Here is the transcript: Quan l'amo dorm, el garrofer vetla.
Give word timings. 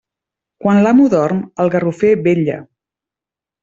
Quan 0.63 0.79
l'amo 0.87 1.05
dorm, 1.15 1.43
el 1.67 1.71
garrofer 1.77 2.13
vetla. 2.29 2.61